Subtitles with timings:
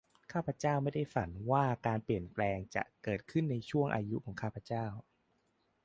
[0.31, 4.85] ข้าพเจ้าไม่ได้ฝันว่าการเปลี่ยนแปลงจะเกิดขึ้นในช่วงอายุของข้าพเจ้า